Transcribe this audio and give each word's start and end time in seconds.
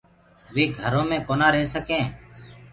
وي 0.53 0.63
گھرو 0.79 1.01
مي 1.09 1.17
ڪونآ 1.27 1.47
رهي 1.53 1.65
سڪينٚ 1.73 2.07